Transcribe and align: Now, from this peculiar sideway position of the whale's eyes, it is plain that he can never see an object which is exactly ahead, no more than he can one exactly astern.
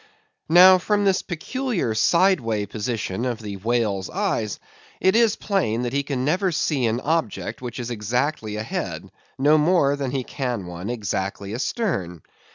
Now, 0.49 0.79
from 0.79 1.05
this 1.05 1.21
peculiar 1.21 1.93
sideway 1.93 2.65
position 2.65 3.23
of 3.23 3.39
the 3.39 3.57
whale's 3.57 4.09
eyes, 4.09 4.59
it 4.99 5.15
is 5.15 5.35
plain 5.35 5.83
that 5.83 5.93
he 5.93 6.01
can 6.01 6.25
never 6.25 6.51
see 6.51 6.87
an 6.87 6.99
object 7.01 7.61
which 7.61 7.79
is 7.79 7.91
exactly 7.91 8.55
ahead, 8.55 9.11
no 9.37 9.59
more 9.59 9.95
than 9.95 10.09
he 10.09 10.23
can 10.23 10.65
one 10.65 10.89
exactly 10.89 11.53
astern. 11.53 12.23